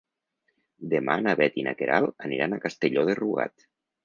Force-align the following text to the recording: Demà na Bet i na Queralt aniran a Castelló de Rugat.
Demà 0.93 1.17
na 1.25 1.35
Bet 1.41 1.59
i 1.63 1.67
na 1.67 1.75
Queralt 1.83 2.27
aniran 2.29 2.57
a 2.57 2.61
Castelló 2.65 3.05
de 3.13 3.19
Rugat. 3.23 3.69